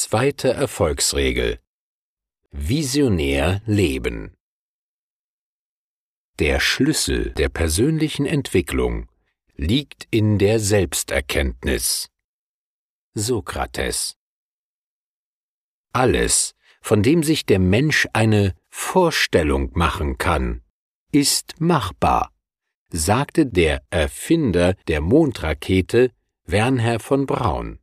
[0.00, 1.58] Zweite Erfolgsregel.
[2.52, 4.36] Visionär leben.
[6.38, 9.10] Der Schlüssel der persönlichen Entwicklung
[9.56, 12.10] liegt in der Selbsterkenntnis.
[13.14, 14.16] Sokrates.
[15.92, 20.62] Alles, von dem sich der Mensch eine Vorstellung machen kann,
[21.10, 22.32] ist machbar,
[22.92, 26.12] sagte der Erfinder der Mondrakete
[26.44, 27.80] Wernher von Braun.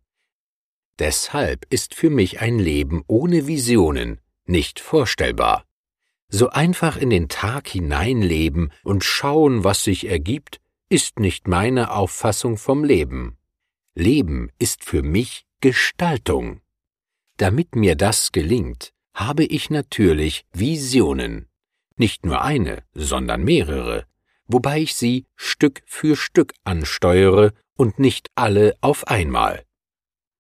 [1.00, 5.66] Deshalb ist für mich ein Leben ohne Visionen nicht vorstellbar.
[6.30, 12.58] So einfach in den Tag hineinleben und schauen, was sich ergibt, ist nicht meine Auffassung
[12.58, 13.38] vom Leben.
[13.96, 16.62] Leben ist für mich Gestaltung.
[17.38, 21.48] Damit mir das gelingt, habe ich natürlich Visionen.
[21.96, 24.06] Nicht nur eine, sondern mehrere,
[24.48, 29.66] wobei ich sie Stück für Stück ansteuere und nicht alle auf einmal.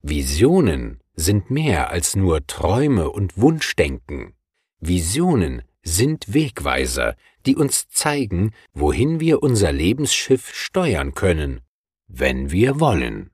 [0.07, 4.35] Visionen sind mehr als nur Träume und Wunschdenken.
[4.79, 7.15] Visionen sind Wegweiser,
[7.47, 11.61] die uns zeigen, wohin wir unser Lebensschiff steuern können,
[12.07, 13.31] wenn wir wollen.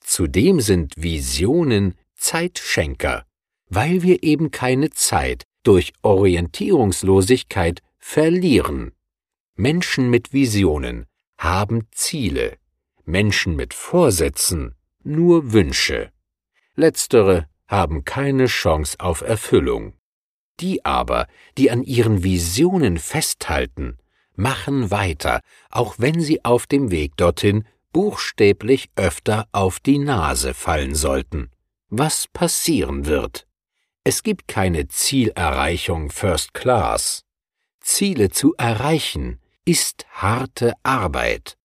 [0.00, 3.26] Zudem sind Visionen Zeitschenker,
[3.66, 8.92] weil wir eben keine Zeit durch Orientierungslosigkeit verlieren.
[9.54, 11.04] Menschen mit Visionen
[11.36, 12.56] haben Ziele,
[13.04, 16.12] Menschen mit Vorsätzen nur Wünsche.
[16.74, 19.94] Letztere haben keine Chance auf Erfüllung.
[20.60, 21.26] Die aber,
[21.56, 23.98] die an ihren Visionen festhalten,
[24.34, 30.94] machen weiter, auch wenn sie auf dem Weg dorthin buchstäblich öfter auf die Nase fallen
[30.94, 31.50] sollten.
[31.88, 33.46] Was passieren wird?
[34.04, 37.24] Es gibt keine Zielerreichung First Class.
[37.80, 41.56] Ziele zu erreichen ist harte Arbeit.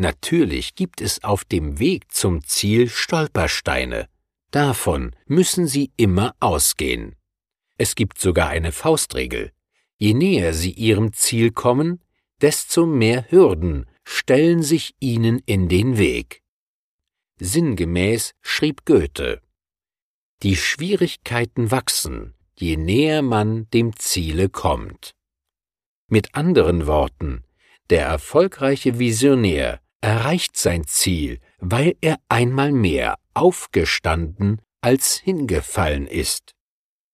[0.00, 4.08] Natürlich gibt es auf dem Weg zum Ziel Stolpersteine.
[4.52, 7.16] Davon müssen Sie immer ausgehen.
[7.78, 9.50] Es gibt sogar eine Faustregel.
[9.96, 12.00] Je näher Sie Ihrem Ziel kommen,
[12.40, 16.44] desto mehr Hürden stellen sich Ihnen in den Weg.
[17.40, 19.42] Sinngemäß schrieb Goethe
[20.44, 25.16] Die Schwierigkeiten wachsen, je näher man dem Ziele kommt.
[26.06, 27.42] Mit anderen Worten,
[27.90, 36.54] der erfolgreiche Visionär erreicht sein Ziel, weil er einmal mehr aufgestanden als hingefallen ist.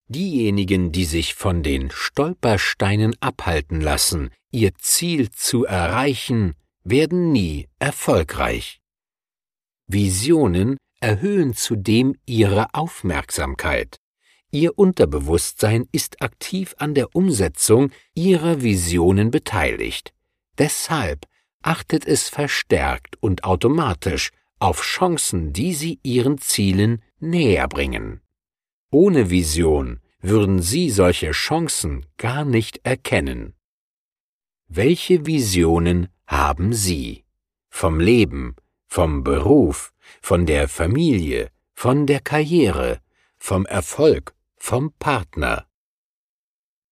[0.07, 6.53] Diejenigen, die sich von den Stolpersteinen abhalten lassen, ihr Ziel zu erreichen,
[6.83, 8.79] werden nie erfolgreich.
[9.87, 13.97] Visionen erhöhen zudem ihre Aufmerksamkeit.
[14.51, 20.13] Ihr Unterbewusstsein ist aktiv an der Umsetzung ihrer Visionen beteiligt.
[20.57, 21.25] Deshalb
[21.65, 28.21] achtet es verstärkt und automatisch auf Chancen, die sie ihren Zielen näher bringen.
[28.91, 33.55] Ohne Vision würden sie solche Chancen gar nicht erkennen.
[34.67, 37.23] Welche Visionen haben Sie?
[37.69, 38.55] Vom Leben,
[38.87, 42.99] vom Beruf, von der Familie, von der Karriere,
[43.37, 45.67] vom Erfolg, vom Partner.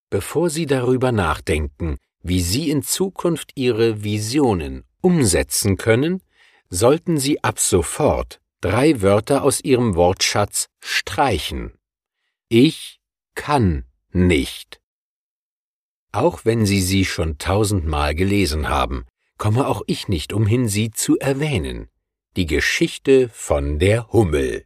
[0.09, 6.23] Bevor Sie darüber nachdenken, wie Sie in Zukunft Ihre Visionen umsetzen können,
[6.69, 11.73] sollten Sie ab sofort drei Wörter aus Ihrem Wortschatz streichen.
[12.47, 13.01] Ich
[13.35, 14.79] kann nicht.
[16.13, 19.05] Auch wenn Sie sie schon tausendmal gelesen haben,
[19.37, 21.89] komme auch ich nicht umhin, sie zu erwähnen.
[22.37, 24.63] Die Geschichte von der Hummel.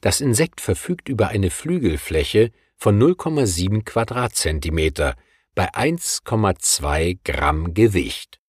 [0.00, 5.14] Das Insekt verfügt über eine Flügelfläche von 0,7 Quadratzentimeter
[5.54, 8.40] bei 1,2 Gramm Gewicht.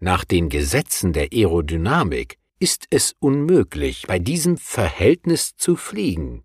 [0.00, 6.44] Nach den Gesetzen der Aerodynamik ist es unmöglich, bei diesem Verhältnis zu fliegen.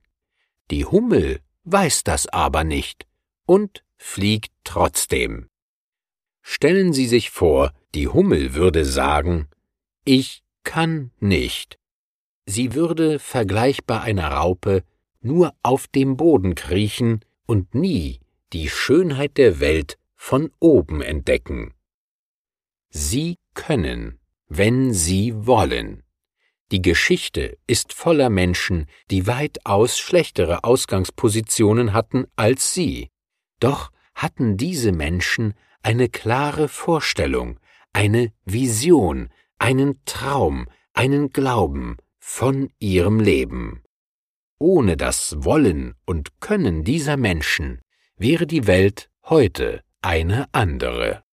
[0.72, 3.08] Die Hummel weiß das aber nicht
[3.46, 5.48] und fliegt trotzdem.
[6.42, 9.48] Stellen Sie sich vor, die Hummel würde sagen,
[10.04, 11.80] ich kann nicht.
[12.46, 14.84] Sie würde, vergleichbar einer Raupe,
[15.22, 18.23] nur auf dem Boden kriechen und nie
[18.54, 21.74] die Schönheit der Welt von oben entdecken.
[22.90, 26.04] Sie können, wenn sie wollen.
[26.72, 33.10] Die Geschichte ist voller Menschen, die weitaus schlechtere Ausgangspositionen hatten als sie.
[33.60, 37.60] Doch hatten diese Menschen eine klare Vorstellung,
[37.92, 39.30] eine Vision,
[39.60, 43.84] einen Traum, einen Glauben von ihrem Leben.
[44.60, 47.83] Ohne das Wollen und Können dieser Menschen
[48.18, 51.24] wäre die Welt heute eine andere.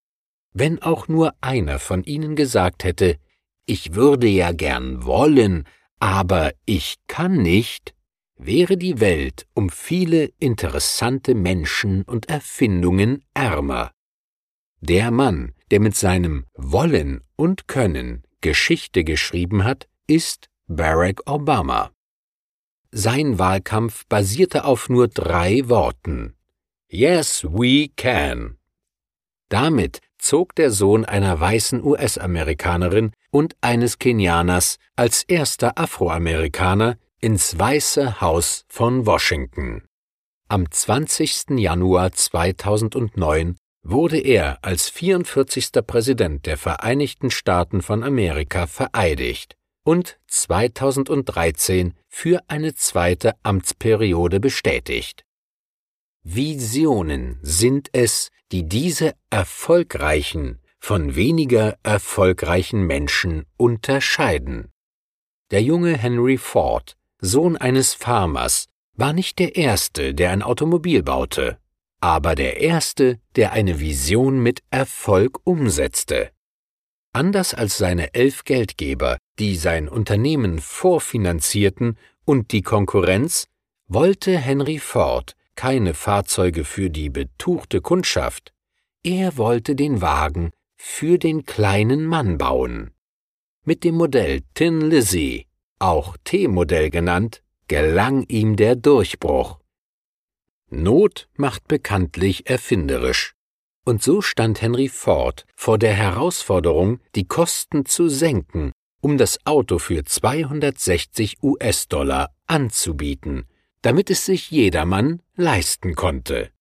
[0.53, 3.17] Wenn auch nur einer von ihnen gesagt hätte,
[3.65, 5.65] ich würde ja gern wollen,
[5.99, 7.93] aber ich kann nicht,
[8.35, 13.91] wäre die Welt um viele interessante Menschen und Erfindungen ärmer.
[14.81, 21.91] Der Mann, der mit seinem Wollen und Können Geschichte geschrieben hat, ist Barack Obama.
[22.89, 26.35] Sein Wahlkampf basierte auf nur drei Worten
[26.93, 28.57] Yes, we can.
[29.47, 38.19] Damit zog der Sohn einer weißen US-Amerikanerin und eines Kenianers als erster Afroamerikaner ins Weiße
[38.19, 39.85] Haus von Washington.
[40.49, 41.51] Am 20.
[41.51, 45.71] Januar 2009 wurde er als 44.
[45.87, 49.55] Präsident der Vereinigten Staaten von Amerika vereidigt
[49.85, 55.23] und 2013 für eine zweite Amtsperiode bestätigt.
[56.23, 64.71] Visionen sind es, die diese erfolgreichen von weniger erfolgreichen Menschen unterscheiden.
[65.51, 68.65] Der junge Henry Ford Sohn eines Farmers,
[68.95, 71.59] war nicht der Erste, der ein Automobil baute,
[71.99, 76.31] aber der Erste, der eine Vision mit Erfolg umsetzte.
[77.13, 83.47] Anders als seine elf Geldgeber, die sein Unternehmen vorfinanzierten und die Konkurrenz,
[83.87, 88.53] wollte Henry Ford keine Fahrzeuge für die betuchte Kundschaft,
[89.03, 92.91] er wollte den Wagen für den kleinen Mann bauen.
[93.63, 95.47] Mit dem Modell Tin Lizzie
[95.81, 99.59] auch T-Modell genannt, gelang ihm der Durchbruch.
[100.69, 103.33] Not macht bekanntlich erfinderisch.
[103.83, 108.71] Und so stand Henry Ford vor der Herausforderung, die Kosten zu senken,
[109.01, 113.47] um das Auto für 260 US-Dollar anzubieten,
[113.81, 116.51] damit es sich jedermann leisten konnte.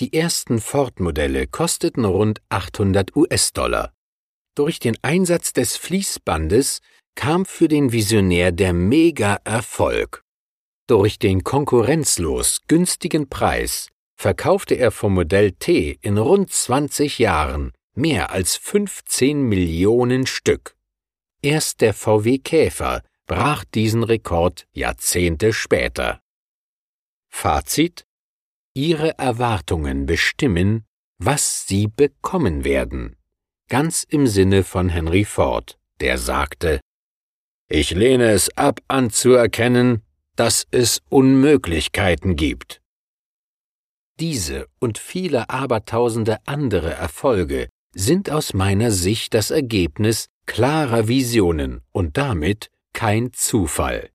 [0.00, 3.92] Die ersten Ford-Modelle kosteten rund 800 US-Dollar.
[4.54, 6.80] Durch den Einsatz des Fließbandes
[7.14, 10.22] kam für den Visionär der Mega-Erfolg.
[10.86, 18.30] Durch den konkurrenzlos günstigen Preis verkaufte er vom Modell T in rund 20 Jahren mehr
[18.30, 20.76] als 15 Millionen Stück.
[21.42, 26.20] Erst der VW Käfer brach diesen Rekord Jahrzehnte später.
[27.28, 28.04] Fazit
[28.74, 30.84] Ihre Erwartungen bestimmen,
[31.18, 33.16] was Sie bekommen werden.
[33.68, 36.80] Ganz im Sinne von Henry Ford, der sagte,
[37.70, 40.02] ich lehne es ab anzuerkennen,
[40.36, 42.80] dass es Unmöglichkeiten gibt.
[44.20, 52.16] Diese und viele abertausende andere Erfolge sind aus meiner Sicht das Ergebnis klarer Visionen und
[52.16, 54.10] damit kein Zufall.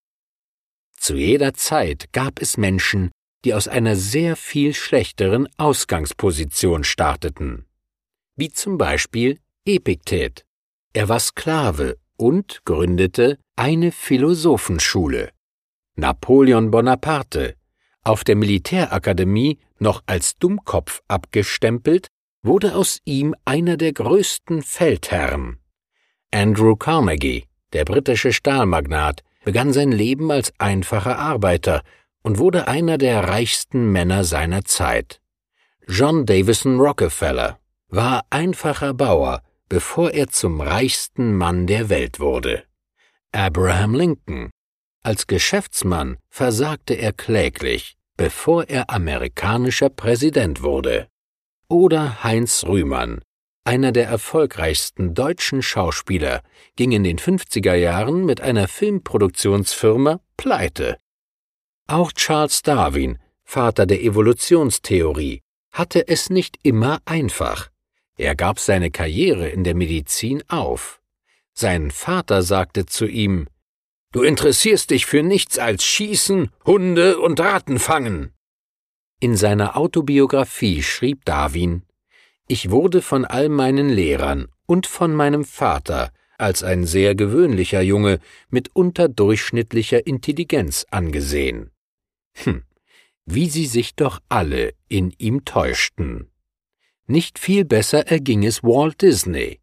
[1.04, 3.12] Zu jeder Zeit gab es Menschen,
[3.44, 7.66] die aus einer sehr viel schlechteren Ausgangsposition starteten,
[8.38, 10.46] wie zum Beispiel Epiktet.
[10.94, 15.32] Er war Sklave und gründete eine Philosophenschule.
[15.98, 17.56] Napoleon Bonaparte,
[18.06, 22.08] auf der Militärakademie noch als Dummkopf abgestempelt,
[22.44, 25.60] wurde aus ihm einer der größten Feldherren.
[26.32, 31.84] Andrew Carnegie, der britische Stahlmagnat, begann sein Leben als einfacher Arbeiter
[32.22, 35.22] und wurde einer der reichsten Männer seiner Zeit.
[35.88, 37.60] John Davison Rockefeller
[37.90, 42.64] war einfacher Bauer, bevor er zum reichsten Mann der Welt wurde.
[43.32, 44.50] Abraham Lincoln.
[45.04, 51.08] Als Geschäftsmann versagte er kläglich, bevor er amerikanischer Präsident wurde.
[51.68, 53.22] Oder Heinz Rühmann,
[53.64, 56.42] einer der erfolgreichsten deutschen Schauspieler,
[56.76, 60.98] ging in den 50er Jahren mit einer Filmproduktionsfirma pleite.
[61.88, 65.42] Auch Charles Darwin, Vater der Evolutionstheorie,
[65.72, 67.70] hatte es nicht immer einfach.
[68.16, 71.02] Er gab seine Karriere in der Medizin auf.
[71.54, 73.48] Sein Vater sagte zu ihm
[74.12, 78.32] Du interessierst dich für nichts als Schießen, Hunde und Ratten fangen.
[79.20, 81.84] In seiner Autobiografie schrieb Darwin
[82.54, 88.20] Ich wurde von all meinen Lehrern und von meinem Vater als ein sehr gewöhnlicher Junge
[88.52, 91.72] mit unterdurchschnittlicher Intelligenz angesehen.
[92.36, 92.62] Hm,
[93.26, 96.30] wie sie sich doch alle in ihm täuschten.
[97.08, 99.60] Nicht viel besser erging es Walt Disney.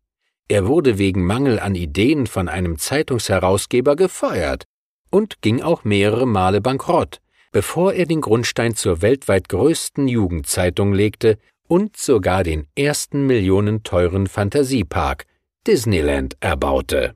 [0.49, 4.65] Er wurde wegen Mangel an Ideen von einem Zeitungsherausgeber gefeuert
[5.13, 7.21] und ging auch mehrere Male bankrott,
[7.53, 11.39] bevor er den Grundstein zur weltweit größten Jugendzeitung legte
[11.71, 15.25] und sogar den ersten millionenteuren Fantasiepark
[15.69, 17.15] Disneyland erbaute.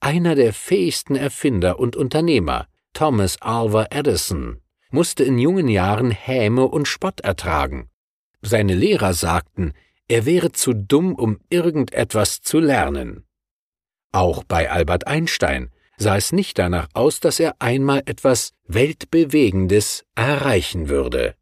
[0.00, 6.88] Einer der fähigsten Erfinder und Unternehmer, Thomas Alva Edison, musste in jungen Jahren Häme und
[6.88, 7.90] Spott ertragen.
[8.40, 9.74] Seine Lehrer sagten,
[10.08, 13.26] er wäre zu dumm, um irgendetwas zu lernen.
[14.12, 20.88] Auch bei Albert Einstein sah es nicht danach aus, dass er einmal etwas Weltbewegendes erreichen
[20.88, 21.34] würde.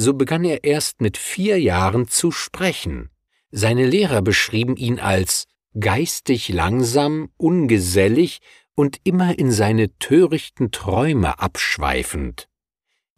[0.00, 3.10] So begann er erst mit vier Jahren zu sprechen.
[3.50, 8.38] Seine Lehrer beschrieben ihn als geistig langsam, ungesellig
[8.76, 12.48] und immer in seine törichten Träume abschweifend.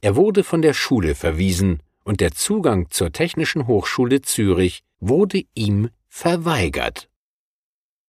[0.01, 5.91] Er wurde von der Schule verwiesen, und der Zugang zur Technischen Hochschule Zürich wurde ihm
[6.09, 7.11] verweigert.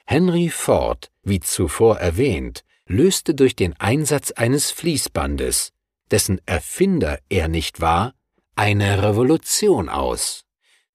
[0.05, 5.73] Henry Ford, wie zuvor erwähnt, löste durch den Einsatz eines Fließbandes,
[6.09, 8.13] dessen Erfinder er nicht war,
[8.55, 10.45] eine Revolution aus.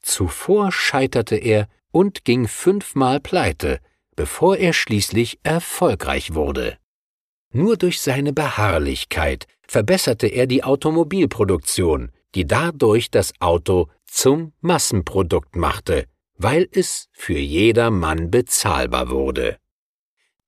[0.01, 3.81] Zuvor scheiterte er und ging fünfmal pleite,
[4.15, 6.79] bevor er schließlich erfolgreich wurde.
[7.53, 16.07] Nur durch seine Beharrlichkeit verbesserte er die Automobilproduktion, die dadurch das Auto zum Massenprodukt machte,
[16.37, 19.59] weil es für jedermann bezahlbar wurde.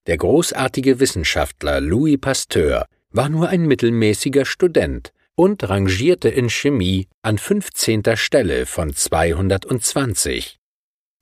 [0.06, 7.38] Der großartige Wissenschaftler Louis Pasteur war nur ein mittelmäßiger Student und rangierte in Chemie an
[7.38, 8.02] 15.
[8.16, 10.58] Stelle von 220.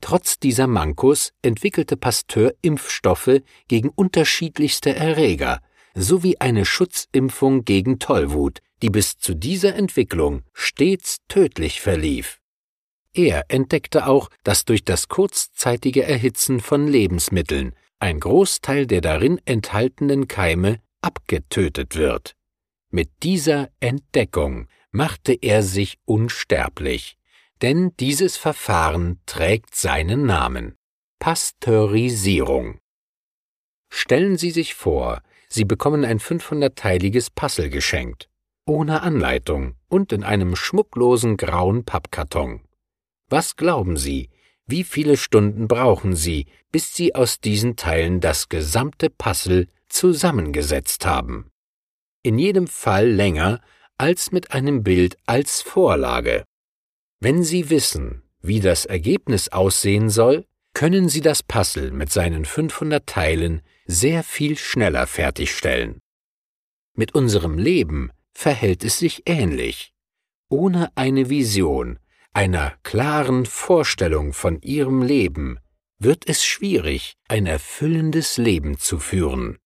[0.01, 5.61] Trotz dieser Mankos entwickelte Pasteur Impfstoffe gegen unterschiedlichste Erreger
[5.93, 12.39] sowie eine Schutzimpfung gegen Tollwut, die bis zu dieser Entwicklung stets tödlich verlief.
[13.13, 20.27] Er entdeckte auch, dass durch das kurzzeitige Erhitzen von Lebensmitteln ein Großteil der darin enthaltenen
[20.27, 22.36] Keime abgetötet wird.
[22.97, 27.15] Mit dieser Entdeckung machte er sich unsterblich,
[27.61, 30.73] denn dieses Verfahren trägt seinen Namen
[31.19, 32.79] Pasteurisierung.
[33.93, 38.31] Stellen Sie sich vor, Sie bekommen ein 500-teiliges Puzzle geschenkt
[38.65, 42.61] ohne Anleitung und in einem schmucklosen grauen Pappkarton.
[43.29, 44.31] Was glauben Sie,
[44.65, 51.51] wie viele Stunden brauchen Sie, bis Sie aus diesen Teilen das gesamte Puzzle zusammengesetzt haben?
[52.27, 53.61] In jedem Fall länger
[53.97, 56.43] als mit einem Bild als Vorlage.
[57.21, 63.07] Wenn Sie wissen, wie das Ergebnis aussehen soll, können Sie das Puzzle mit seinen 500
[63.07, 65.99] Teilen sehr viel schneller fertigstellen.
[66.97, 69.93] Mit unserem Leben verhält es sich ähnlich.
[70.49, 71.97] Ohne eine Vision,
[72.33, 75.59] einer klaren Vorstellung von ihrem Leben,
[75.97, 79.59] wird es schwierig, ein erfüllendes Leben zu führen.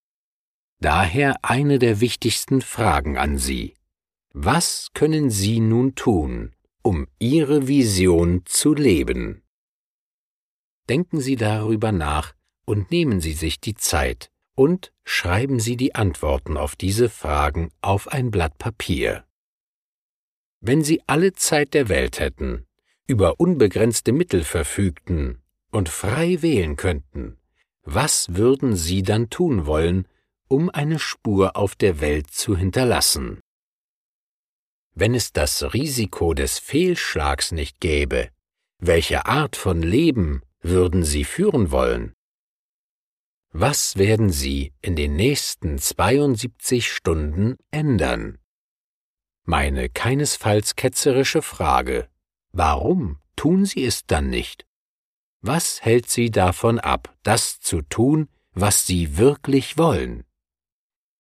[0.82, 3.76] Daher eine der wichtigsten Fragen an Sie.
[4.34, 9.44] Was können Sie nun tun, um Ihre Vision zu leben?
[10.90, 12.34] Denken Sie darüber nach
[12.66, 18.08] und nehmen Sie sich die Zeit, und schreiben Sie die Antworten auf diese Fragen auf
[18.08, 19.24] ein Blatt Papier.
[20.62, 22.66] Wenn Sie alle Zeit der Welt hätten,
[23.06, 27.38] über unbegrenzte Mittel verfügten und frei wählen könnten,
[27.84, 30.08] was würden Sie dann tun wollen,
[30.52, 33.40] um eine Spur auf der Welt zu hinterlassen?
[34.94, 38.30] Wenn es das Risiko des Fehlschlags nicht gäbe,
[38.78, 42.14] welche Art von Leben würden Sie führen wollen?
[43.54, 48.38] Was werden Sie in den nächsten 72 Stunden ändern?
[49.46, 52.10] Meine keinesfalls ketzerische Frage.
[52.52, 54.66] Warum tun Sie es dann nicht?
[55.40, 60.26] Was hält Sie davon ab, das zu tun, was Sie wirklich wollen?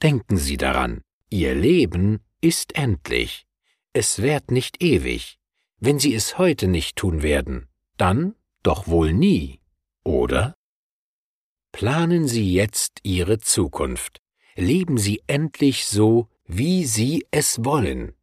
[0.01, 3.46] Denken Sie daran, Ihr Leben ist endlich.
[3.93, 5.38] Es währt nicht ewig.
[5.77, 7.67] Wenn Sie es heute nicht tun werden,
[7.98, 9.60] dann doch wohl nie,
[10.03, 10.55] oder?
[11.72, 14.22] Planen Sie jetzt Ihre Zukunft.
[14.55, 18.13] Leben Sie endlich so, wie Sie es wollen.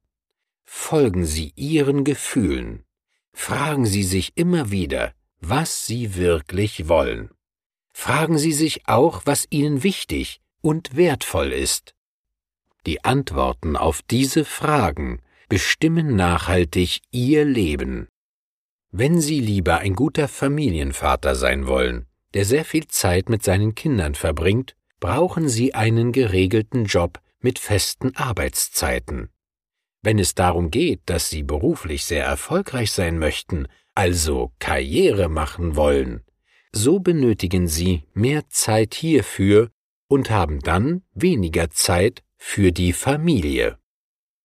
[0.64, 2.84] Folgen Sie Ihren Gefühlen.
[3.32, 7.30] Fragen Sie sich immer wieder, was Sie wirklich wollen.
[7.92, 11.94] Fragen Sie sich auch, was Ihnen wichtig und wertvoll ist.
[12.86, 18.08] Die Antworten auf diese Fragen bestimmen nachhaltig Ihr Leben.
[18.90, 24.14] Wenn Sie lieber ein guter Familienvater sein wollen, der sehr viel Zeit mit seinen Kindern
[24.14, 29.30] verbringt, brauchen sie einen geregelten Job mit festen Arbeitszeiten.
[30.02, 36.22] Wenn es darum geht, dass sie beruflich sehr erfolgreich sein möchten, also Karriere machen wollen,
[36.72, 39.70] so benötigen sie mehr Zeit hierfür
[40.08, 43.78] und haben dann weniger Zeit für die Familie.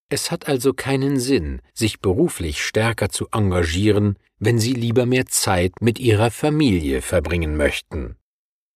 [0.10, 5.74] Es hat also keinen Sinn, sich beruflich stärker zu engagieren, wenn sie lieber mehr Zeit
[5.82, 8.18] mit ihrer Familie verbringen möchten.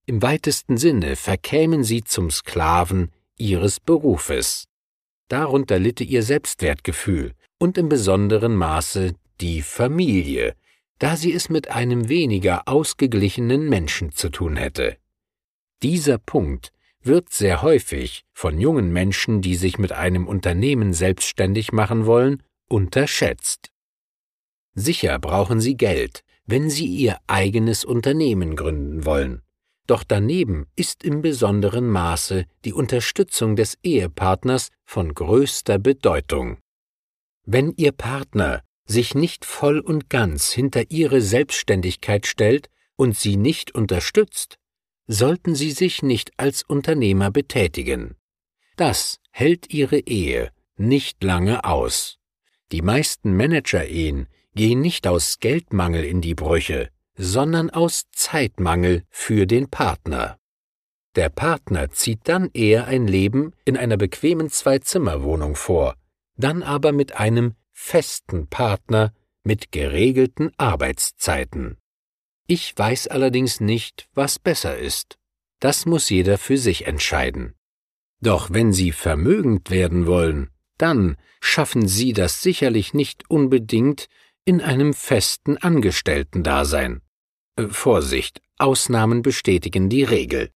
[0.06, 4.66] Im weitesten Sinne verkämen sie zum Sklaven ihres Berufes.
[5.28, 10.56] Darunter litte ihr Selbstwertgefühl und im besonderen Maße die Familie,
[11.00, 14.98] da sie es mit einem weniger ausgeglichenen Menschen zu tun hätte.
[15.84, 16.72] Dieser Punkt
[17.08, 23.72] wird sehr häufig von jungen Menschen, die sich mit einem Unternehmen selbstständig machen wollen, unterschätzt.
[24.74, 29.42] Sicher brauchen sie Geld, wenn sie ihr eigenes Unternehmen gründen wollen.
[29.88, 36.58] Doch daneben ist im besonderen Maße die Unterstützung des Ehepartners von größter Bedeutung.
[37.46, 43.74] Wenn Ihr Partner sich nicht voll und ganz hinter Ihre Selbstständigkeit stellt und Sie nicht
[43.74, 44.58] unterstützt,
[45.08, 48.16] sollten Sie sich nicht als Unternehmer betätigen.
[48.76, 52.18] Das hält Ihre Ehe nicht lange aus.
[52.72, 59.70] Die meisten Manager-Ehen gehen nicht aus Geldmangel in die Brüche, sondern aus Zeitmangel für den
[59.70, 60.38] Partner.
[61.16, 65.96] Der Partner zieht dann eher ein Leben in einer bequemen Zwei-Zimmer-Wohnung vor,
[66.36, 71.78] dann aber mit einem festen Partner mit geregelten Arbeitszeiten.
[72.48, 75.18] Ich weiß allerdings nicht, was besser ist.
[75.60, 77.56] Das muss jeder für sich entscheiden.
[78.22, 84.08] Doch wenn Sie vermögend werden wollen, dann schaffen Sie das sicherlich nicht unbedingt
[84.46, 87.02] in einem festen Angestellten-Dasein.
[87.58, 90.52] Äh, Vorsicht, Ausnahmen bestätigen die Regel.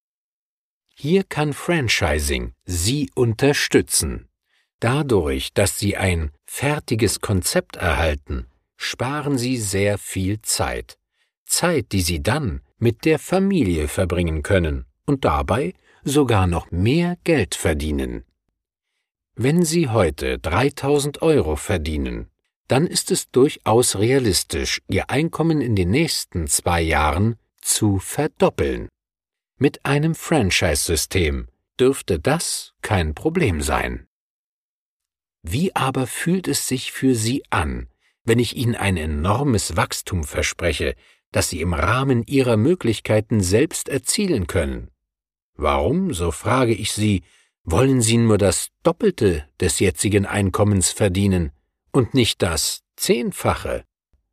[0.95, 4.29] Hier kann Franchising Sie unterstützen.
[4.79, 10.97] Dadurch, dass Sie ein fertiges Konzept erhalten, sparen Sie sehr viel Zeit.
[11.51, 17.53] Zeit, die Sie dann mit der Familie verbringen können und dabei sogar noch mehr Geld
[17.53, 18.23] verdienen.
[19.35, 22.29] Wenn Sie heute 3000 Euro verdienen,
[22.67, 28.87] dann ist es durchaus realistisch, Ihr Einkommen in den nächsten zwei Jahren zu verdoppeln.
[29.57, 31.47] Mit einem Franchise-System
[31.79, 34.07] dürfte das kein Problem sein.
[35.43, 37.87] Wie aber fühlt es sich für Sie an,
[38.23, 40.95] wenn ich Ihnen ein enormes Wachstum verspreche,
[41.31, 44.89] das Sie im Rahmen Ihrer Möglichkeiten selbst erzielen können?
[45.55, 47.23] Warum, so frage ich Sie,
[47.63, 51.51] wollen Sie nur das Doppelte des jetzigen Einkommens verdienen
[51.91, 53.85] und nicht das Zehnfache?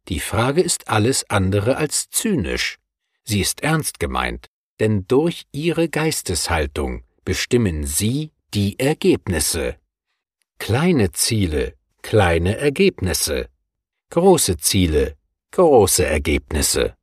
[0.09, 2.79] Die Frage ist alles andere als zynisch.
[3.25, 4.47] Sie ist ernst gemeint,
[4.81, 9.77] denn durch Ihre Geisteshaltung bestimmen Sie die Ergebnisse.
[10.59, 13.51] Kleine Ziele, kleine Ergebnisse.
[14.09, 15.18] Große Ziele,
[15.53, 16.95] große Ergebnisse.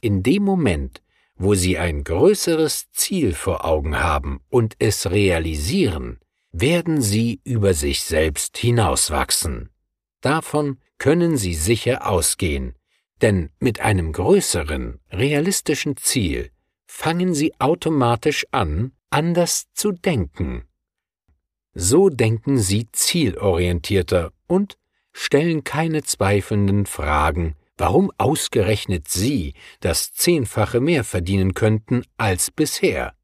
[0.00, 1.02] In dem Moment,
[1.36, 6.20] wo Sie ein größeres Ziel vor Augen haben und es realisieren,
[6.52, 9.70] werden Sie über sich selbst hinauswachsen.
[10.20, 12.74] Davon können Sie sicher ausgehen,
[13.20, 16.50] denn mit einem größeren, realistischen Ziel
[16.86, 20.64] fangen Sie automatisch an, anders zu denken.
[21.74, 24.77] So denken Sie zielorientierter und
[25.18, 33.14] stellen keine zweifelnden Fragen, warum ausgerechnet Sie das Zehnfache mehr verdienen könnten als bisher.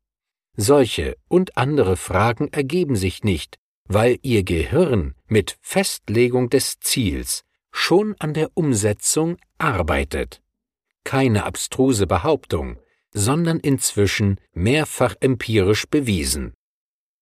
[0.57, 8.17] Solche und andere Fragen ergeben sich nicht, weil Ihr Gehirn mit Festlegung des Ziels schon
[8.19, 10.43] an der Umsetzung arbeitet.
[11.05, 12.79] Keine abstruse Behauptung,
[13.13, 16.55] sondern inzwischen mehrfach empirisch bewiesen.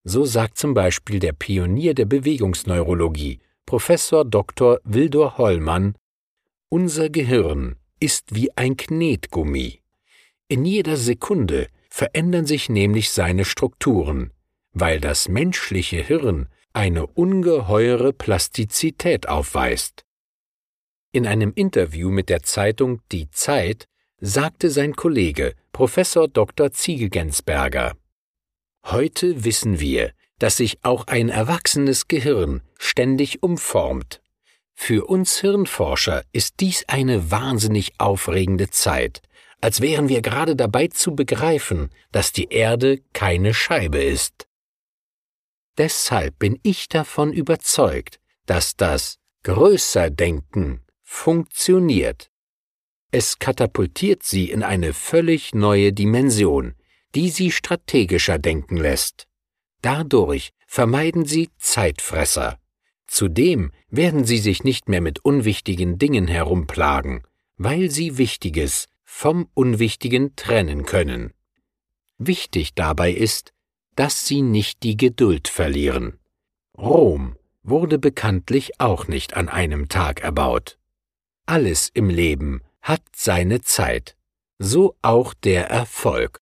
[0.05, 4.81] So sagt zum Beispiel der Pionier der Bewegungsneurologie, Professor Dr.
[4.85, 5.95] Wildor Hollmann,
[6.69, 9.81] unser Gehirn ist wie ein Knetgummi.
[10.49, 14.33] In jeder Sekunde verändern sich nämlich seine Strukturen,
[14.73, 20.05] weil das menschliche Hirn eine ungeheure Plastizität aufweist.
[21.13, 23.87] In einem Interview mit der Zeitung Die Zeit
[24.19, 26.73] sagte sein Kollege Professor Dr.
[26.73, 27.97] Ziegelgensberger
[28.85, 34.21] Heute wissen wir, dass sich auch ein erwachsenes Gehirn ständig umformt.
[34.75, 39.23] Für uns Hirnforscher ist dies eine wahnsinnig aufregende Zeit,
[39.61, 44.49] als wären wir gerade dabei zu begreifen, dass die Erde keine Scheibe ist.
[45.79, 52.33] Deshalb bin ich davon überzeugt, dass das Größerdenken funktioniert.
[53.13, 56.75] Es katapultiert sie in eine völlig neue Dimension,
[57.15, 59.29] die sie strategischer denken lässt.
[59.83, 62.59] Dadurch vermeiden sie Zeitfresser.
[63.07, 67.25] Zudem werden sie sich nicht mehr mit unwichtigen Dingen herumplagen,
[67.59, 71.35] weil sie Wichtiges vom Unwichtigen trennen können.
[72.17, 73.53] Wichtig dabei ist,
[73.97, 76.19] dass sie nicht die Geduld verlieren.
[76.79, 80.79] Rom wurde bekanntlich auch nicht an einem Tag erbaut.
[81.47, 84.17] Alles im Leben hat seine Zeit,
[84.59, 86.42] so auch der Erfolg.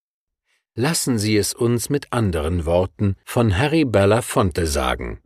[0.81, 5.21] Lassen Sie es uns mit anderen Worten von Harry Belafonte sagen.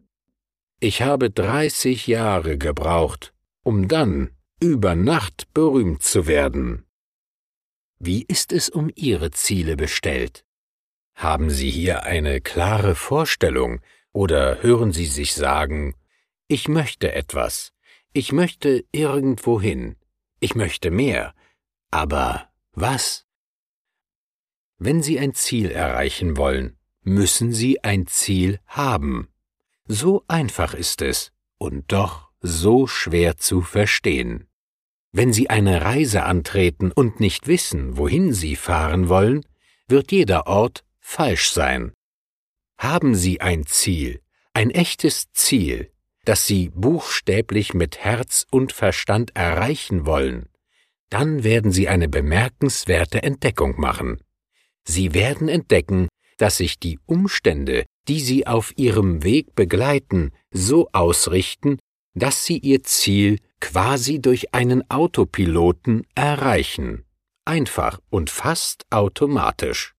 [0.80, 6.84] Ich habe dreißig Jahre gebraucht, um dann über Nacht berühmt zu werden.
[8.00, 10.44] Wie ist es um Ihre Ziele bestellt?
[11.14, 13.80] Haben Sie hier eine klare Vorstellung
[14.12, 15.94] oder hören Sie sich sagen,
[16.48, 17.72] ich möchte etwas,
[18.12, 19.94] ich möchte irgendwohin,
[20.40, 21.32] ich möchte mehr,
[21.92, 23.24] aber was?
[24.86, 29.28] Wenn Sie ein Ziel erreichen wollen, müssen Sie ein Ziel haben.
[29.88, 34.46] So einfach ist es und doch so schwer zu verstehen.
[35.10, 39.46] Wenn Sie eine Reise antreten und nicht wissen, wohin Sie fahren wollen,
[39.88, 41.94] wird jeder Ort falsch sein.
[42.76, 44.20] Haben Sie ein Ziel,
[44.52, 45.92] ein echtes Ziel,
[46.26, 50.50] das Sie buchstäblich mit Herz und Verstand erreichen wollen,
[51.08, 54.20] dann werden Sie eine bemerkenswerte Entdeckung machen.
[54.86, 61.78] Sie werden entdecken, dass sich die Umstände, die Sie auf Ihrem Weg begleiten, so ausrichten,
[62.14, 67.04] dass Sie Ihr Ziel quasi durch einen Autopiloten erreichen.
[67.44, 69.94] Einfach und fast automatisch.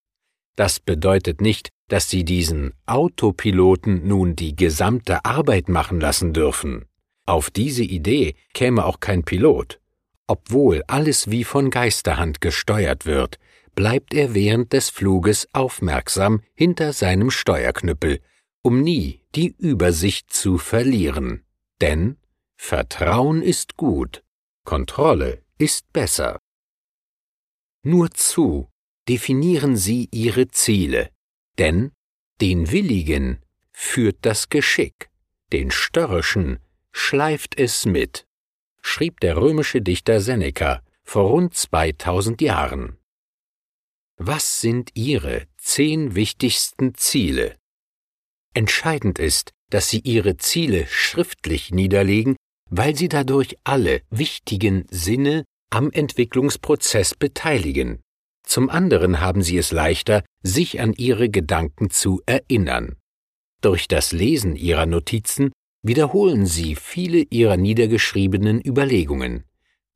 [0.56, 6.86] Das bedeutet nicht, dass Sie diesen Autopiloten nun die gesamte Arbeit machen lassen dürfen.
[7.26, 9.80] Auf diese Idee käme auch kein Pilot.
[10.28, 13.38] Obwohl alles wie von Geisterhand gesteuert wird,
[13.76, 18.22] bleibt er während des Fluges aufmerksam hinter seinem Steuerknüppel,
[18.62, 21.46] um nie die Übersicht zu verlieren.
[21.82, 22.18] Denn
[22.56, 24.24] Vertrauen ist gut,
[24.64, 26.40] Kontrolle ist besser.
[27.84, 28.70] Nur zu
[29.08, 31.12] definieren Sie Ihre Ziele,
[31.60, 31.92] denn
[32.42, 35.10] den Willigen führt das Geschick,
[35.52, 36.60] den Störrischen
[36.92, 38.26] schleift es mit,
[38.82, 42.98] schrieb der römische Dichter Seneca vor rund 2000 Jahren.
[44.17, 47.58] Was sind Ihre zehn wichtigsten Ziele?
[48.54, 52.38] Entscheidend ist, dass Sie Ihre Ziele schriftlich niederlegen,
[52.69, 57.99] weil Sie dadurch alle wichtigen Sinne am Entwicklungsprozess beteiligen.
[58.47, 62.95] Zum anderen haben Sie es leichter, sich an Ihre Gedanken zu erinnern.
[63.62, 65.51] Durch das Lesen Ihrer Notizen
[65.84, 69.43] wiederholen Sie viele Ihrer niedergeschriebenen Überlegungen.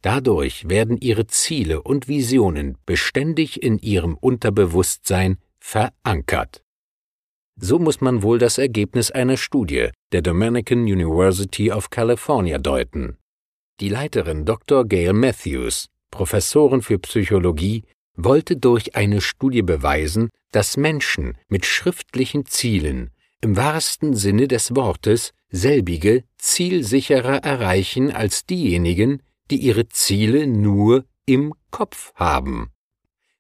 [0.02, 6.64] Dadurch werden ihre Ziele und Visionen beständig in ihrem Unterbewusstsein verankert.
[7.58, 13.18] So muss man wohl das Ergebnis einer Studie der Dominican University of California deuten.
[13.82, 14.86] Die Leiterin Dr.
[14.86, 17.84] Gail Matthews, Professorin für Psychologie,
[18.16, 25.34] wollte durch eine Studie beweisen, dass Menschen mit schriftlichen Zielen im wahrsten Sinne des Wortes
[25.50, 32.72] selbige zielsicherer erreichen als diejenigen, die ihre Ziele nur im Kopf haben.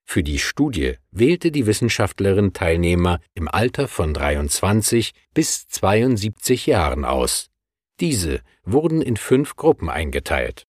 [0.05, 7.49] Für die Studie wählte die Wissenschaftlerin Teilnehmer im Alter von 23 bis 72 Jahren aus.
[7.99, 10.65] Diese wurden in fünf Gruppen eingeteilt.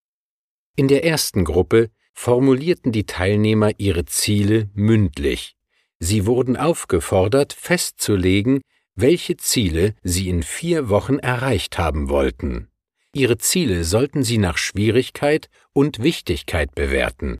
[0.77, 5.57] In der ersten Gruppe formulierten die Teilnehmer ihre Ziele mündlich.
[5.99, 8.61] Sie wurden aufgefordert, festzulegen,
[8.95, 12.70] welche Ziele sie in vier Wochen erreicht haben wollten.
[13.13, 17.39] Ihre Ziele sollten Sie nach Schwierigkeit und Wichtigkeit bewerten.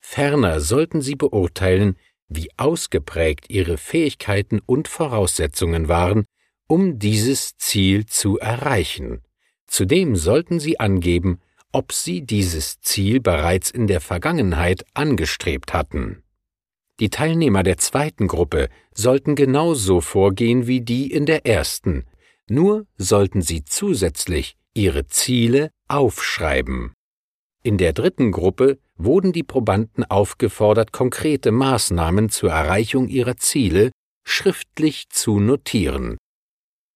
[0.00, 1.96] Ferner sollten Sie beurteilen,
[2.28, 6.24] wie ausgeprägt Ihre Fähigkeiten und Voraussetzungen waren,
[6.68, 9.22] um dieses Ziel zu erreichen.
[9.66, 11.40] Zudem sollten Sie angeben,
[11.72, 16.22] ob Sie dieses Ziel bereits in der Vergangenheit angestrebt hatten.
[17.00, 22.04] Die Teilnehmer der zweiten Gruppe sollten genauso vorgehen wie die in der ersten,
[22.48, 26.92] nur sollten sie zusätzlich ihre Ziele aufschreiben.
[27.64, 33.90] In der dritten Gruppe wurden die Probanden aufgefordert, konkrete Maßnahmen zur Erreichung ihrer Ziele
[34.24, 36.16] schriftlich zu notieren.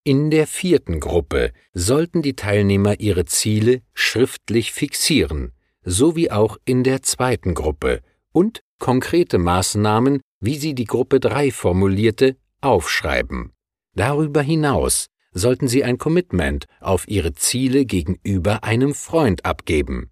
[0.04, 5.52] In der vierten Gruppe sollten die Teilnehmer ihre Ziele schriftlich fixieren,
[5.84, 8.00] sowie auch in der zweiten Gruppe
[8.32, 13.52] und konkrete Maßnahmen, wie sie die Gruppe 3 formulierte, aufschreiben.
[13.94, 20.10] Darüber hinaus sollten sie ein Commitment auf ihre Ziele gegenüber einem Freund abgeben.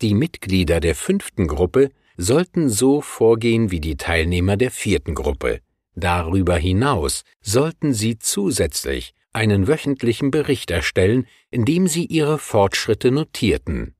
[0.00, 5.60] Die Mitglieder der fünften Gruppe sollten so vorgehen wie die Teilnehmer der vierten Gruppe.
[5.94, 13.94] Darüber hinaus sollten sie zusätzlich einen wöchentlichen Bericht erstellen, in dem sie ihre Fortschritte notierten.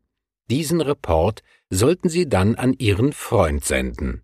[0.51, 4.23] Diesen Report sollten sie dann an ihren Freund senden.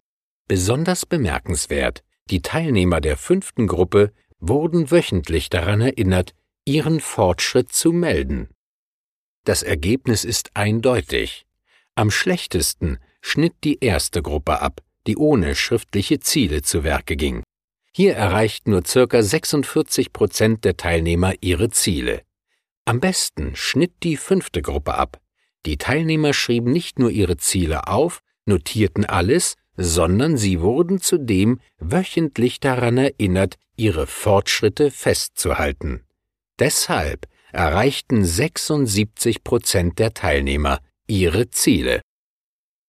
[0.49, 4.13] Besonders bemerkenswert, die Teilnehmer der fünften Gruppe
[4.49, 8.49] wurden wöchentlich daran erinnert, ihren Fortschritt zu melden.
[9.45, 11.47] Das Ergebnis ist eindeutig.
[11.95, 17.43] Am schlechtesten schnitt die erste Gruppe ab, die ohne schriftliche Ziele zu Werke ging.
[17.95, 19.23] Hier erreichten nur ca.
[19.23, 22.23] 46 Prozent der Teilnehmer ihre Ziele.
[22.85, 25.21] Am besten schnitt die fünfte Gruppe ab.
[25.65, 32.61] Die Teilnehmer schrieben nicht nur ihre Ziele auf, notierten alles, sondern sie wurden zudem wöchentlich
[32.61, 36.05] daran erinnert, ihre Fortschritte festzuhalten.
[36.59, 42.01] Deshalb erreichten 76 Prozent der Teilnehmer ihre Ziele.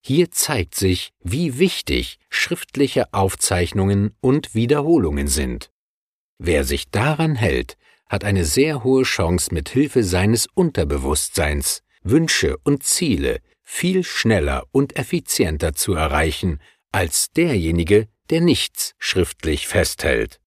[0.02, 5.72] Hier zeigt sich, wie wichtig schriftliche Aufzeichnungen und Wiederholungen sind.
[6.38, 12.84] Wer sich daran hält, hat eine sehr hohe Chance, mit Hilfe seines Unterbewusstseins Wünsche und
[12.84, 16.60] Ziele viel schneller und effizienter zu erreichen
[16.92, 20.40] als derjenige, der nichts schriftlich festhält.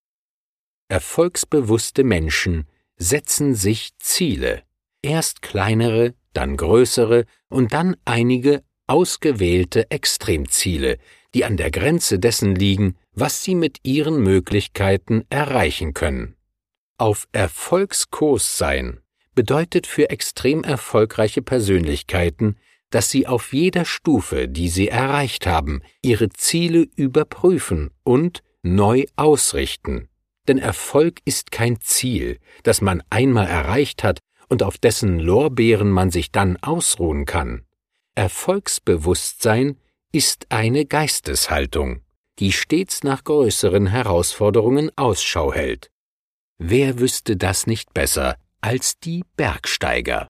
[0.88, 4.62] Erfolgsbewusste Menschen setzen sich Ziele,
[5.02, 10.98] erst kleinere, dann größere und dann einige ausgewählte Extremziele,
[11.34, 16.36] die an der Grenze dessen liegen, was sie mit ihren Möglichkeiten erreichen können.
[16.96, 19.00] Auf Erfolgskurs sein
[19.34, 22.56] bedeutet für extrem erfolgreiche Persönlichkeiten,
[22.90, 30.07] dass sie auf jeder Stufe, die sie erreicht haben, ihre Ziele überprüfen und neu ausrichten.
[30.48, 36.10] Denn Erfolg ist kein Ziel, das man einmal erreicht hat und auf dessen Lorbeeren man
[36.10, 37.66] sich dann ausruhen kann.
[38.14, 39.76] Erfolgsbewusstsein
[40.10, 42.00] ist eine Geisteshaltung,
[42.38, 45.90] die stets nach größeren Herausforderungen Ausschau hält.
[46.56, 50.28] Wer wüsste das nicht besser als die Bergsteiger?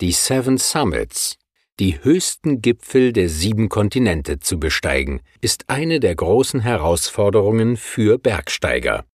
[0.00, 1.38] Die Seven Summits,
[1.78, 9.04] die höchsten Gipfel der sieben Kontinente zu besteigen, ist eine der großen Herausforderungen für Bergsteiger.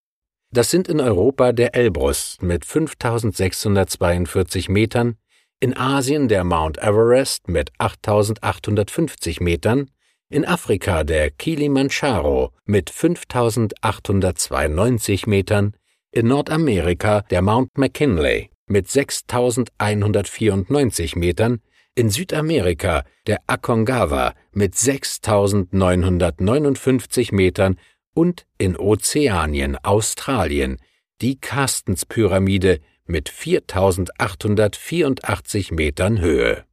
[0.55, 5.17] Das sind in Europa der Elbrus mit 5642 Metern,
[5.59, 9.90] in Asien der Mount Everest mit 8850 Metern,
[10.29, 15.75] in Afrika der Kilimanjaro mit 5892 Metern,
[16.12, 21.62] in Nordamerika der Mount McKinley mit 6194 Metern,
[21.97, 27.77] in Südamerika der Aconcagua mit 6959 Metern
[28.14, 30.79] und in Ozeanien, Australien,
[31.20, 36.64] die Carstenspyramide mit 4884 Metern Höhe.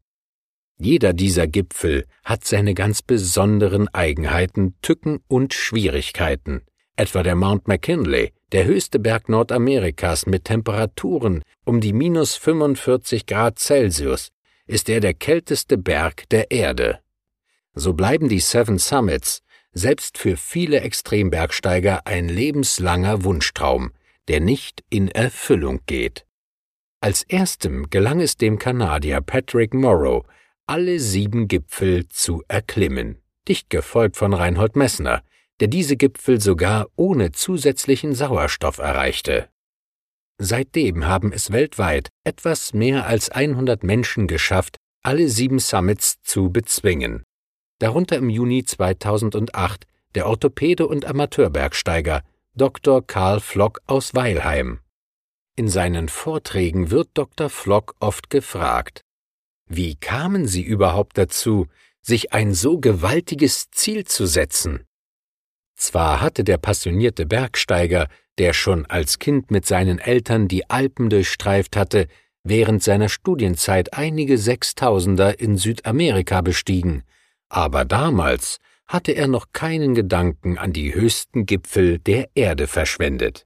[0.78, 6.62] Jeder dieser Gipfel hat seine ganz besonderen Eigenheiten, Tücken und Schwierigkeiten.
[6.96, 13.60] Etwa der Mount McKinley, der höchste Berg Nordamerikas mit Temperaturen um die minus 45 Grad
[13.60, 14.30] Celsius,
[14.66, 17.00] ist er der kälteste Berg der Erde.
[17.74, 23.92] So bleiben die Seven Summits selbst für viele Extrembergsteiger ein lebenslanger Wunschtraum,
[24.28, 26.26] der nicht in Erfüllung geht.
[27.02, 30.26] Als erstem gelang es dem Kanadier Patrick Morrow,
[30.68, 35.24] alle sieben Gipfel zu erklimmen, dicht gefolgt von Reinhold Messner,
[35.60, 39.50] der diese Gipfel sogar ohne zusätzlichen Sauerstoff erreichte.
[40.38, 47.24] Seitdem haben es weltweit etwas mehr als 100 Menschen geschafft, alle sieben Summits zu bezwingen.
[47.82, 52.22] Darunter im Juni 2008 der Orthopäde und Amateurbergsteiger
[52.54, 53.02] Dr.
[53.08, 54.82] Karl Flock aus Weilheim.
[55.56, 57.50] In seinen Vorträgen wird Dr.
[57.50, 59.02] Flock oft gefragt,
[59.68, 61.66] wie kamen Sie überhaupt dazu,
[62.04, 64.86] sich ein so gewaltiges Ziel zu setzen?
[65.76, 71.76] Zwar hatte der passionierte Bergsteiger der schon als Kind mit seinen Eltern die Alpen durchstreift
[71.76, 72.08] hatte,
[72.44, 77.04] während seiner Studienzeit einige Sechstausender in Südamerika bestiegen,
[77.52, 83.46] aber damals hatte er noch keinen Gedanken an die höchsten Gipfel der Erde verschwendet.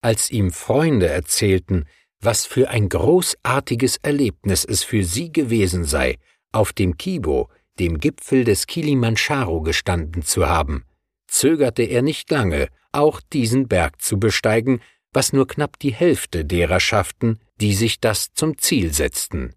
[0.00, 1.86] Als ihm Freunde erzählten,
[2.20, 6.18] was für ein großartiges Erlebnis es für sie gewesen sei,
[6.52, 10.84] auf dem Kibo, dem Gipfel des Kilimanjaro gestanden zu haben,
[11.26, 14.80] zögerte er nicht lange, auch diesen Berg zu besteigen,
[15.12, 19.54] was nur knapp die Hälfte derer schafften, die sich das zum Ziel setzten.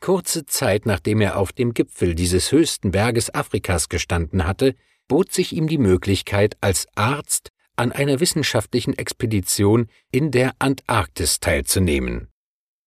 [0.00, 4.74] Kurze Zeit nachdem er auf dem Gipfel dieses höchsten Berges Afrikas gestanden hatte,
[5.08, 12.28] bot sich ihm die Möglichkeit, als Arzt an einer wissenschaftlichen Expedition in der Antarktis teilzunehmen.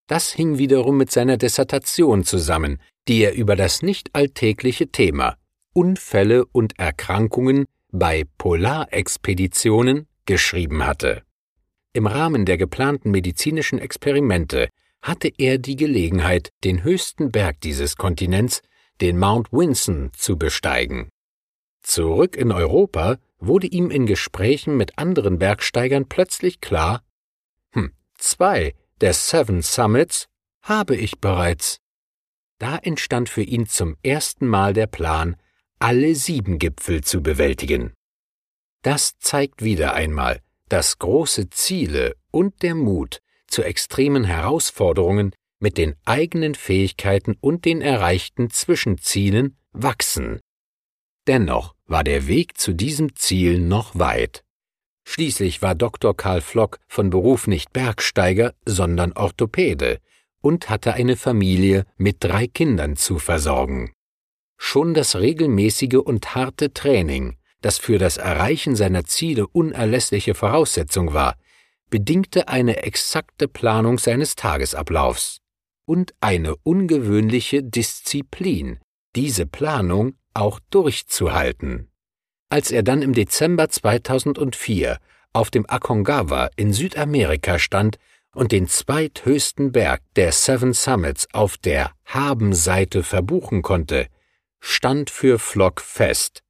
[0.08, 5.36] Das hing wiederum mit seiner Dissertation zusammen, die er über das nicht alltägliche Thema
[5.74, 11.24] Unfälle und Erkrankungen bei Polarexpeditionen geschrieben hatte.
[11.94, 14.70] Im Rahmen der geplanten medizinischen Experimente
[15.04, 18.62] hatte er die Gelegenheit, den höchsten Berg dieses Kontinents,
[19.02, 21.10] den Mount Winson, zu besteigen.
[21.84, 27.04] Zurück in Europa wurde ihm in Gesprächen mit anderen Bergsteigern plötzlich klar,
[27.74, 30.28] hm, zwei der Seven Summits
[30.62, 31.80] habe ich bereits.
[32.58, 35.36] Da entstand für ihn zum ersten Mal der Plan,
[35.80, 37.92] alle sieben Gipfel zu bewältigen.
[38.84, 40.40] Das zeigt wieder einmal,
[40.70, 43.20] dass große Ziele und der Mut
[43.54, 50.40] zu extremen Herausforderungen mit den eigenen Fähigkeiten und den erreichten Zwischenzielen wachsen.
[51.28, 54.44] Dennoch war der Weg zu diesem Ziel noch weit.
[55.06, 56.18] Schließlich war Dr.
[56.18, 60.00] Karl Flock von Beruf nicht Bergsteiger, sondern Orthopäde
[60.42, 63.94] und hatte eine Familie mit drei Kindern zu versorgen.
[64.58, 71.38] Schon das regelmäßige und harte Training, das für das Erreichen seiner Ziele unerlässliche Voraussetzung war,
[71.94, 75.38] bedingte eine exakte Planung seines Tagesablaufs
[75.86, 78.80] und eine ungewöhnliche Disziplin,
[79.16, 81.92] diese Planung auch durchzuhalten.
[82.50, 84.98] Als er dann im Dezember 2004
[85.34, 88.00] auf dem Aconcagua in Südamerika stand
[88.34, 94.08] und den zweithöchsten Berg der Seven Summits auf der Habenseite verbuchen konnte,
[94.60, 96.42] stand für Flock fest.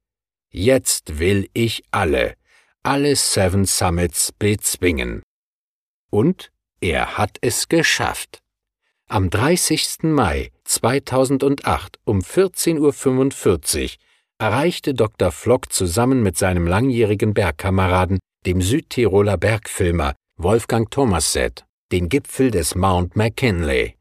[0.48, 2.32] Jetzt will ich alle,
[2.82, 5.22] alle Seven Summits bezwingen.
[6.14, 8.40] Und er hat es geschafft.
[9.08, 10.04] Am 30.
[10.04, 13.90] Mai 2008 um 14.45 Uhr
[14.38, 15.32] erreichte Dr.
[15.32, 23.16] Flock zusammen mit seinem langjährigen Bergkameraden, dem Südtiroler Bergfilmer Wolfgang Thomasset, den Gipfel des Mount
[23.16, 23.96] McKinley.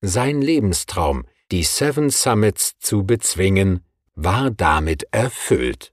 [0.00, 3.84] Sein Lebenstraum, die Seven Summits zu bezwingen,
[4.16, 5.92] war damit erfüllt.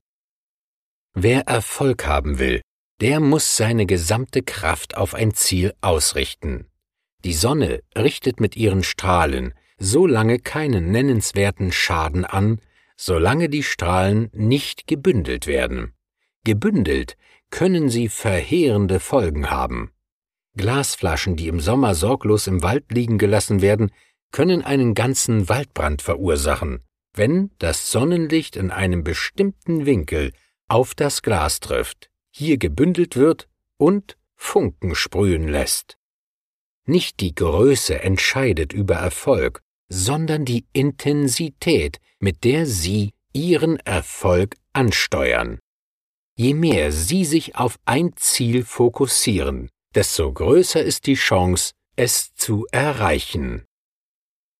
[1.14, 2.62] Wer Erfolg haben will,
[3.02, 6.68] der muss seine gesamte Kraft auf ein Ziel ausrichten.
[7.24, 12.62] Die Sonne richtet mit ihren Strahlen so lange keinen nennenswerten Schaden an,
[12.96, 15.94] solange die Strahlen nicht gebündelt werden.
[16.44, 17.18] Gebündelt
[17.50, 19.92] können sie verheerende Folgen haben.
[20.56, 23.92] Glasflaschen, die im Sommer sorglos im Wald liegen gelassen werden,
[24.32, 26.84] können einen ganzen Waldbrand verursachen,
[27.14, 30.32] wenn das Sonnenlicht in einem bestimmten Winkel
[30.68, 35.98] auf das Glas trifft, hier gebündelt wird und Funken sprühen lässt.
[36.86, 45.60] Nicht die Größe entscheidet über Erfolg, sondern die Intensität, mit der Sie Ihren Erfolg ansteuern.
[46.36, 52.66] Je mehr Sie sich auf ein Ziel fokussieren, desto größer ist die Chance, es zu
[52.72, 53.66] erreichen.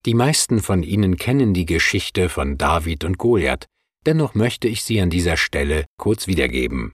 [0.06, 3.68] Die meisten von Ihnen kennen die Geschichte von David und Goliath,
[4.06, 6.92] dennoch möchte ich sie an dieser Stelle kurz wiedergeben.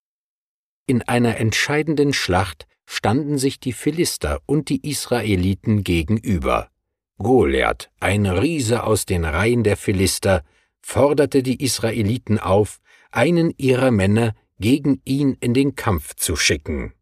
[0.88, 6.70] In einer entscheidenden Schlacht standen sich die Philister und die Israeliten gegenüber.
[7.18, 10.46] Goliath, ein Riese aus den Reihen der Philister,
[10.82, 12.80] forderte die Israeliten auf,
[13.12, 16.94] einen ihrer Männer gegen ihn in den Kampf zu schicken.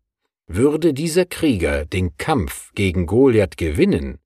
[0.48, 4.18] Würde dieser Krieger den Kampf gegen Goliath gewinnen,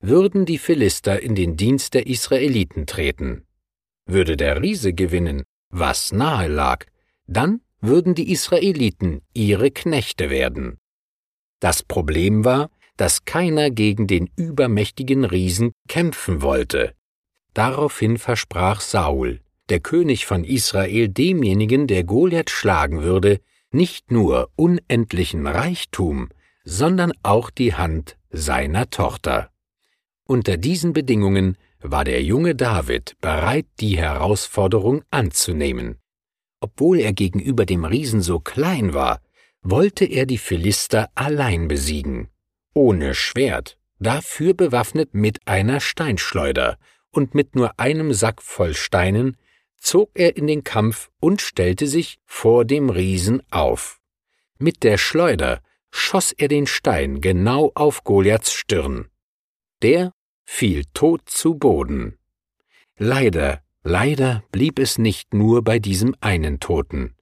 [0.00, 3.44] würden die Philister in den Dienst der Israeliten treten.
[4.06, 6.86] Würde der Riese gewinnen, was nahe lag,
[7.26, 10.78] dann würden die Israeliten ihre Knechte werden.
[11.60, 16.94] Das Problem war, dass keiner gegen den übermächtigen Riesen kämpfen wollte.
[17.54, 19.40] Daraufhin versprach Saul,
[19.70, 23.40] der König von Israel, demjenigen, der Goliath schlagen würde,
[23.72, 26.28] nicht nur unendlichen Reichtum,
[26.64, 29.50] sondern auch die Hand seiner Tochter.
[30.24, 35.99] Unter diesen Bedingungen war der junge David bereit, die Herausforderung anzunehmen.
[36.60, 39.20] Obwohl er gegenüber dem Riesen so klein war,
[39.62, 42.28] wollte er die Philister allein besiegen,
[42.74, 46.78] ohne Schwert, dafür bewaffnet mit einer Steinschleuder,
[47.10, 49.36] und mit nur einem Sack voll Steinen
[49.76, 54.00] zog er in den Kampf und stellte sich vor dem Riesen auf.
[54.58, 59.08] Mit der Schleuder schoss er den Stein genau auf Goliaths Stirn.
[59.82, 60.12] Der
[60.44, 62.18] fiel tot zu Boden.
[62.96, 67.14] Leider, leider blieb es nicht nur bei diesem einen Toten.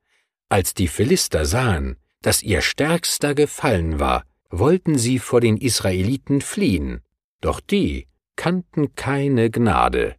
[0.48, 7.02] Als die Philister sahen, dass ihr Stärkster gefallen war, wollten sie vor den Israeliten fliehen,
[7.40, 10.16] doch die kannten keine Gnade.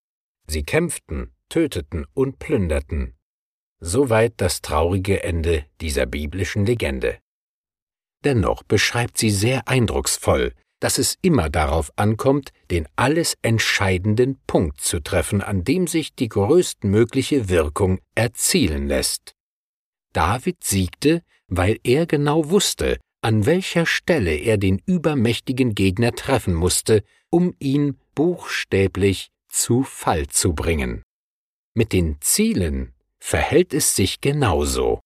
[0.48, 3.16] Sie kämpften, töteten und plünderten.
[3.80, 7.20] Soweit das traurige Ende dieser biblischen Legende.
[8.24, 15.02] Dennoch beschreibt sie sehr eindrucksvoll, dass es immer darauf ankommt, den alles entscheidenden Punkt zu
[15.02, 19.36] treffen, an dem sich die größtmögliche Wirkung erzielen lässt.
[20.14, 27.04] David siegte, weil er genau wusste, an welcher Stelle er den übermächtigen Gegner treffen musste,
[27.30, 31.04] um ihn buchstäblich zu Fall zu bringen.
[31.74, 35.02] Mit den Zielen verhält es sich genauso.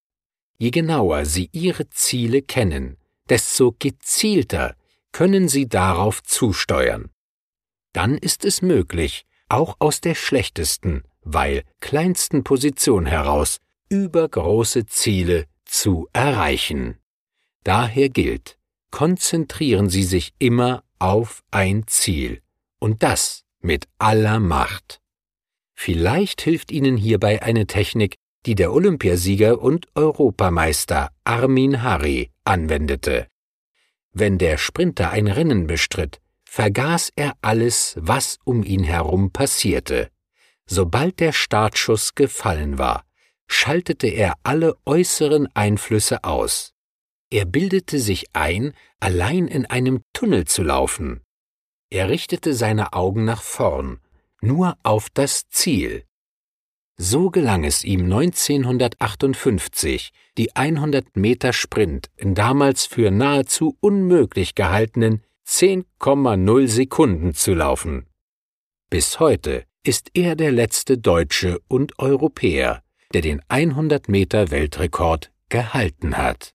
[0.60, 2.98] Je genauer Sie Ihre Ziele kennen,
[3.30, 4.76] desto gezielter
[5.14, 7.10] können Sie darauf zusteuern.
[7.94, 13.60] Dann ist es möglich, auch aus der schlechtesten, weil kleinsten Position heraus
[13.90, 16.98] übergroße Ziele zu erreichen.
[17.64, 18.58] Daher gilt,
[18.92, 22.42] konzentrieren Sie sich immer auf ein Ziel,
[22.80, 25.00] und das mit aller Macht.
[25.76, 33.28] Vielleicht hilft Ihnen hierbei eine Technik, die der Olympiasieger und Europameister Armin Hari anwendete.
[34.14, 40.10] Wenn der Sprinter ein Rennen bestritt, vergaß er alles, was um ihn herum passierte.
[40.68, 43.06] Sobald der Startschuss gefallen war,
[43.48, 46.74] schaltete er alle äußeren Einflüsse aus.
[47.32, 51.22] Er bildete sich ein, allein in einem Tunnel zu laufen.
[51.90, 54.00] Er richtete seine Augen nach vorn,
[54.42, 56.06] nur auf das Ziel.
[56.98, 65.24] So gelang es ihm 1958, die 100 Meter Sprint in damals für nahezu unmöglich gehaltenen
[65.48, 68.08] 10,0 Sekunden zu laufen.
[68.90, 72.84] Bis heute ist er der letzte Deutsche und Europäer,
[73.14, 76.54] der den 100 Meter Weltrekord gehalten hat.